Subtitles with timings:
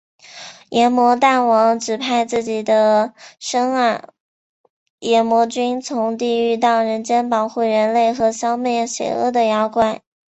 [0.71, 4.15] 阎魔大王指派自己的甥儿
[4.97, 10.01] 炎魔君从地狱到人界保护人类和消灭邪恶的妖怪。